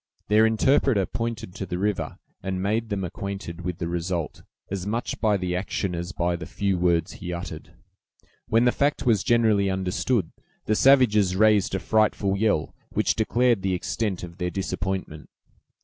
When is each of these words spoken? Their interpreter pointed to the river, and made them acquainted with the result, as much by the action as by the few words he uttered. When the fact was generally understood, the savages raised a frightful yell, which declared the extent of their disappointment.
Their 0.29 0.47
interpreter 0.47 1.05
pointed 1.05 1.53
to 1.53 1.67
the 1.67 1.77
river, 1.77 2.17
and 2.41 2.59
made 2.59 2.89
them 2.89 3.03
acquainted 3.03 3.61
with 3.61 3.77
the 3.77 3.87
result, 3.87 4.41
as 4.71 4.87
much 4.87 5.19
by 5.21 5.37
the 5.37 5.55
action 5.55 5.93
as 5.93 6.11
by 6.11 6.35
the 6.35 6.47
few 6.47 6.75
words 6.79 7.11
he 7.11 7.31
uttered. 7.31 7.75
When 8.47 8.65
the 8.65 8.71
fact 8.71 9.05
was 9.05 9.23
generally 9.23 9.69
understood, 9.69 10.31
the 10.65 10.73
savages 10.73 11.35
raised 11.35 11.75
a 11.75 11.79
frightful 11.79 12.35
yell, 12.35 12.73
which 12.89 13.15
declared 13.15 13.61
the 13.61 13.75
extent 13.75 14.23
of 14.23 14.39
their 14.39 14.49
disappointment. 14.49 15.29